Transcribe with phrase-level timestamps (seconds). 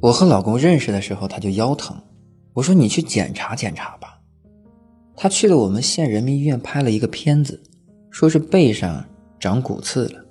[0.00, 1.96] 我和老公认识的时候，他就腰疼，
[2.52, 4.20] 我说你去检查检查吧。
[5.16, 7.60] 他去了我们县人民医院拍了一个片子，
[8.10, 9.04] 说是背上
[9.40, 10.24] 长骨刺了，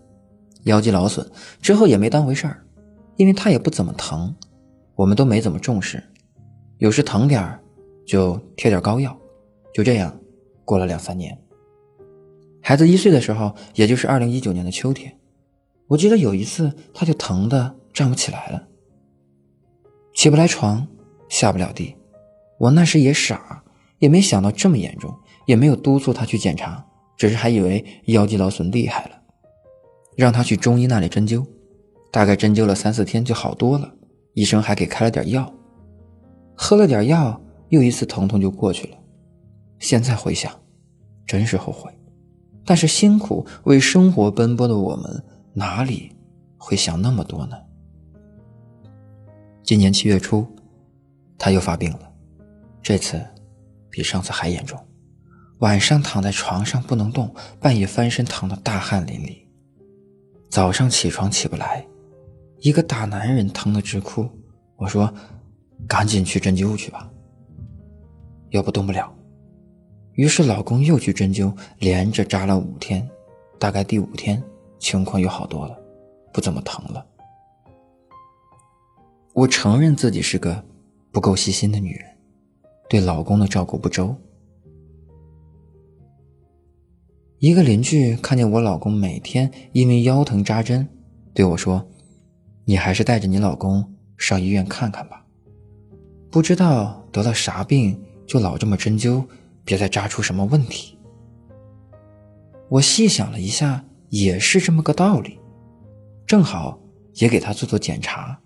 [0.64, 1.26] 腰肌劳损，
[1.62, 2.64] 之后也没当回事儿，
[3.18, 4.34] 因为他也不怎么疼，
[4.96, 6.02] 我们都没怎么重视，
[6.78, 7.60] 有时疼点儿
[8.06, 9.14] 就贴点膏药，
[9.74, 10.18] 就这样
[10.64, 11.38] 过了两三年。
[12.62, 15.14] 孩子一岁的时候，也就是二零一九年的秋天，
[15.88, 18.68] 我记得有一次他就疼的站不起来了。
[20.14, 20.88] 起不来床，
[21.30, 21.96] 下不了地，
[22.60, 23.64] 我那时也傻，
[24.00, 26.84] 也没想到这么严重，也没有督促他去检查，
[27.16, 29.22] 只是还以为腰肌劳损厉害了，
[30.16, 31.46] 让他去中医那里针灸，
[32.12, 33.94] 大概针灸了三四天就好多了，
[34.34, 35.54] 医生还给开了点药，
[36.56, 38.98] 喝了点药，又一次疼痛就过去了。
[39.78, 40.52] 现在回想，
[41.28, 41.92] 真是后悔，
[42.66, 45.24] 但是辛苦为生活奔波的我们，
[45.58, 46.16] 哪里
[46.56, 47.58] 会想那么多呢？
[49.64, 50.46] 今年七月初，
[51.36, 52.14] 他又发病了，
[52.80, 53.20] 这次
[53.90, 54.80] 比上次还严重。
[55.58, 59.36] 晚上躺在床上不能动，半夜翻身躺得大汗淋漓。
[60.48, 61.84] 早上起床起不来，
[62.60, 64.30] 一个大男人疼得直哭。
[64.76, 65.12] 我说
[65.90, 67.12] ：“赶紧去针灸去吧，
[68.52, 69.12] 要不动不了。”
[70.14, 73.10] 于是老公又去针灸，连着扎了五天，
[73.58, 74.40] 大概第五天
[74.80, 75.78] 情况又好多了，
[76.34, 77.06] 不怎么疼了。
[79.34, 80.64] 我承认自己是个
[81.12, 82.06] 不够细心的女人，
[82.90, 84.16] 对老公的照顾不周。
[87.40, 90.88] 一个邻居看见我老公每天因为腰疼扎针，
[91.36, 91.88] 对我说
[92.66, 95.24] ：“你还是带着你老公上医院看看吧，
[96.32, 99.24] 不知道得了啥病就老这么针灸，
[99.64, 100.98] 别再扎出什么问题。”
[102.70, 105.40] 我细想了一下，也是这么个道理，
[106.26, 106.80] 正好
[107.16, 108.40] 也给他做做检查。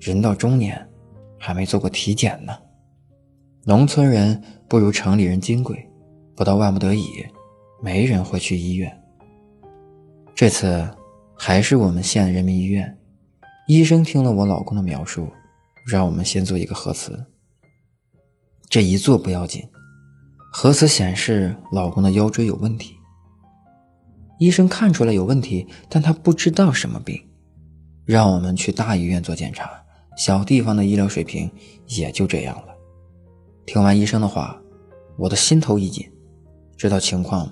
[0.00, 0.88] 人到中年，
[1.38, 2.56] 还没做过体检呢。
[3.64, 5.88] 农村人不如城里人金贵，
[6.34, 7.24] 不到万不得已，
[7.82, 9.02] 没人会去医院。
[10.34, 10.88] 这次
[11.36, 12.98] 还是我们县人民医院，
[13.66, 15.28] 医生听了我老公的描述，
[15.86, 17.24] 让我们先做一个核磁。
[18.68, 19.66] 这一做不要紧，
[20.52, 22.96] 核磁显示老公的腰椎有问题。
[24.38, 27.22] 医生看出来有问题，但他不知道什么病，
[28.04, 29.70] 让我们去大医院做检查。
[30.16, 31.50] 小地方的医疗水平
[31.86, 32.74] 也就这样了。
[33.66, 34.58] 听完医生的话，
[35.18, 36.10] 我的心头一紧，
[36.76, 37.50] 知道情况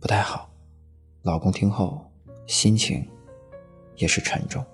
[0.00, 0.50] 不太好。
[1.22, 2.00] 老公听后
[2.46, 3.06] 心情
[3.96, 4.64] 也是沉重。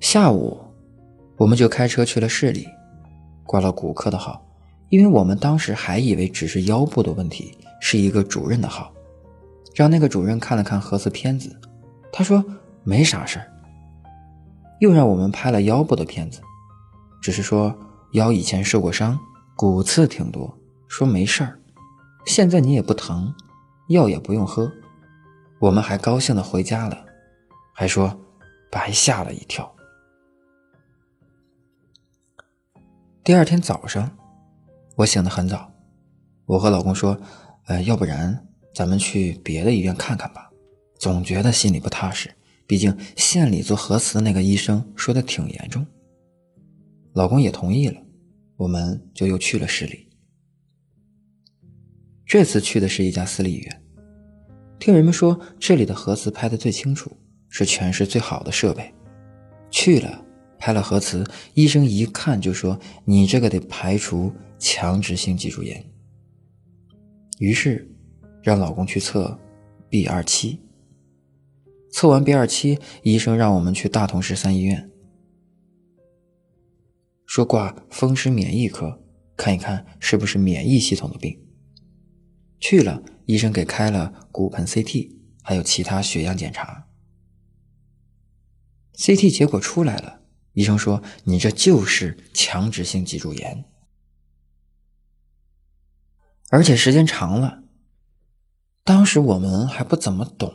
[0.00, 0.60] 下午，
[1.36, 2.66] 我们就开车去了市里，
[3.44, 4.44] 挂了骨科的号，
[4.88, 8.90] 因为我们当时还以为只是腰部的问题，是一个主任的号。
[9.74, 11.58] 让那个主任看了看核磁片子，
[12.12, 12.44] 他说
[12.84, 13.50] 没啥事儿。
[14.80, 16.40] 又让我们拍了腰部的片子，
[17.20, 17.74] 只是说
[18.12, 19.18] 腰以前受过伤，
[19.56, 20.56] 骨刺挺多，
[20.88, 21.58] 说没事儿，
[22.26, 23.34] 现在你也不疼，
[23.88, 24.70] 药也不用喝，
[25.58, 27.04] 我们还高兴的回家了，
[27.72, 28.14] 还说
[28.70, 29.74] 白吓了一跳。
[33.24, 34.10] 第二天早上，
[34.96, 35.72] 我醒得很早，
[36.44, 37.16] 我和老公说，
[37.66, 40.50] 呃，要不然咱们去别的医院看看吧，
[40.98, 42.30] 总觉得心里不踏实。
[42.66, 45.86] 毕竟县里做核磁的那个医生说的挺严重，
[47.12, 48.00] 老公也同意了，
[48.56, 50.08] 我们就又去了市里。
[52.24, 53.82] 这次去的是一家私立医院，
[54.78, 57.14] 听人们说这里的核磁拍的最清楚，
[57.50, 58.90] 是全市最好的设备。
[59.70, 60.24] 去了
[60.58, 65.84] 拍了核磁，医生一看就说：“你这个得排除强直性脊柱炎。”
[67.42, 67.90] 于是
[68.40, 69.36] 让老公去测
[69.90, 70.60] B 二七。
[71.90, 74.88] 测完 B 二七，医生让我们去大同市三医院，
[77.26, 79.02] 说挂风湿免疫科
[79.36, 81.36] 看一看是不是免疫系统的病。
[82.60, 85.10] 去了，医生给开了骨盆 CT，
[85.42, 86.86] 还有其他血样检查。
[88.94, 90.22] CT 结果出来了，
[90.52, 93.64] 医生说你这就是强直性脊柱炎，
[96.52, 97.62] 而且时间长了。
[98.84, 100.52] 当时我们还不怎么懂。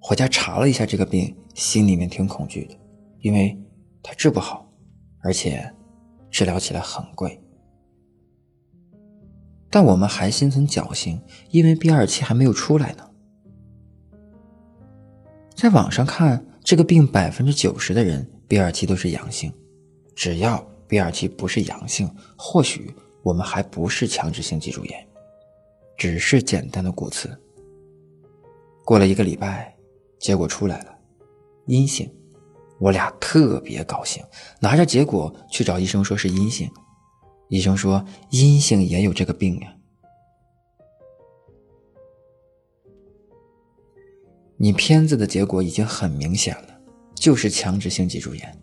[0.00, 2.76] 回家查了一下这个病，心里面挺恐惧的，
[3.20, 3.56] 因为
[4.02, 4.68] 它治不好，
[5.22, 5.72] 而且
[6.32, 7.40] 治疗起来很贵。
[9.70, 11.20] 但我们还心存侥幸，
[11.50, 13.08] 因为 B 二期还没有出来呢。
[15.54, 19.52] 在网上看，这个病百分之九十的人 B 二期都是阳性，
[20.16, 20.58] 只要
[20.88, 25.08] B 二期不是阳性，或许我们还不是强直性脊柱炎，
[25.96, 27.30] 只是简单的骨刺。
[28.84, 29.72] 过了一个礼拜。
[30.18, 30.98] 结果出来了，
[31.66, 32.10] 阴性，
[32.80, 34.24] 我俩特别高兴，
[34.60, 36.68] 拿着结果去找医生，说是阴性。
[37.48, 39.76] 医生说阴性也有这个病呀。
[44.56, 46.80] 你片子的结果已经很明显了，
[47.14, 48.58] 就是强直性脊柱炎。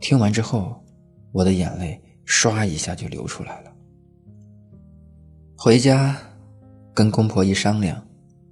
[0.00, 0.80] 听完之后，
[1.32, 3.73] 我的眼泪唰一下就流出来了。
[5.56, 6.16] 回家，
[6.92, 8.06] 跟公婆一商量，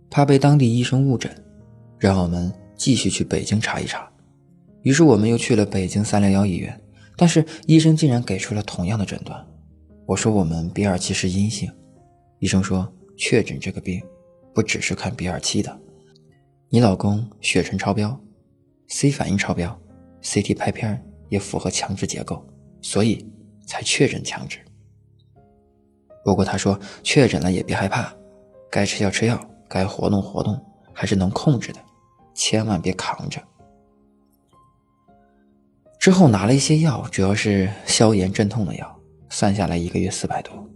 [0.09, 1.31] 怕被当地医生误诊，
[1.99, 4.11] 让我们继续去北京查一查。
[4.83, 6.81] 于是我们又去了北京三零幺医院，
[7.17, 9.45] 但是医生竟然给出了同样的诊断。
[10.07, 11.71] 我说我们 B 二期是阴性，
[12.39, 14.01] 医生说确诊这个病
[14.55, 15.79] 不只是看 B 二期的。
[16.71, 18.19] 你老公血沉超标
[18.89, 19.79] ，C 反应超标
[20.23, 22.43] ，CT 拍片也符合强制结构，
[22.81, 23.27] 所以
[23.67, 24.59] 才确诊强制。
[26.25, 28.13] 不过他说确诊了也别害怕，
[28.71, 30.61] 该吃药吃药，该活动活动，
[30.93, 31.81] 还是能控制的，
[32.35, 33.41] 千万别扛着。
[35.99, 40.69] 之后拿了一些药，主要是消炎镇痛的药，算下来一个月四百多，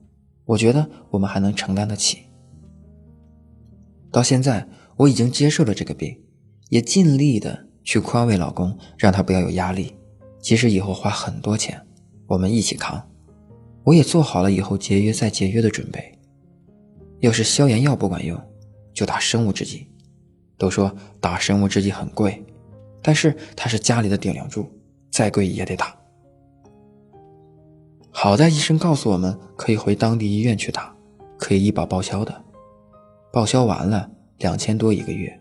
[0.44, 2.18] 我觉得我们还能承担得起。
[4.10, 4.66] 到现在。
[4.98, 6.18] 我已经接受了这个病，
[6.70, 9.94] 也尽力的去宽慰老公，让他不要有压力。
[10.40, 11.86] 即使以后花很多钱，
[12.26, 13.06] 我们一起扛。
[13.86, 16.18] 我也做好了以后节约再节约的准备。
[17.20, 18.36] 要是消炎药不管用，
[18.92, 19.86] 就打生物制剂。
[20.58, 22.44] 都说打生物制剂很贵，
[23.00, 24.68] 但是它是家里的顶梁柱，
[25.10, 25.96] 再贵也得打。
[28.10, 30.92] 好在医生告诉我们可以回当地医院去打，
[31.38, 32.44] 可以医保报销的。
[33.32, 34.10] 报销完了。
[34.38, 35.40] 两千多一个月，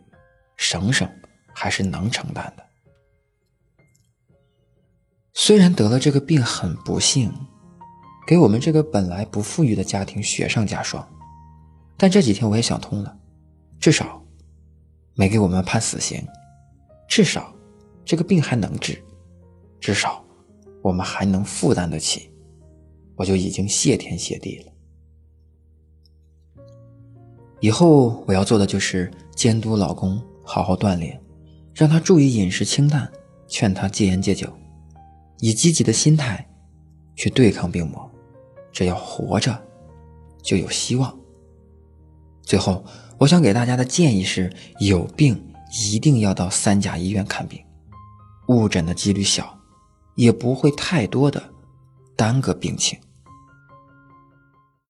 [0.56, 1.06] 省省
[1.54, 2.64] 还是能承担的。
[5.34, 7.30] 虽然得了这个病很不幸，
[8.26, 11.08] 给我们这个本来不富裕的家庭雪上加霜，
[11.96, 13.16] 但这几天我也想通了，
[13.80, 14.20] 至少
[15.14, 16.26] 没给我们判死刑，
[17.08, 17.54] 至少
[18.04, 19.00] 这个病还能治，
[19.80, 20.26] 至少
[20.82, 22.32] 我们还能负担得起，
[23.16, 24.72] 我就已经谢天谢地了。
[27.60, 31.22] 以后我要做的就是监督老公好好锻炼，
[31.76, 33.08] 让他注意饮食清淡，
[33.48, 34.52] 劝他戒烟戒酒，
[35.42, 36.44] 以积极的心态
[37.16, 38.12] 去对抗病魔。
[38.76, 39.58] 只要活着，
[40.44, 41.18] 就有希望。
[42.44, 42.84] 最后，
[43.18, 45.42] 我想给大家的建议是：有病
[45.72, 47.64] 一定要到三甲医院看病，
[48.50, 49.58] 误诊的几率小，
[50.16, 51.42] 也不会太多的
[52.18, 53.00] 耽搁病情。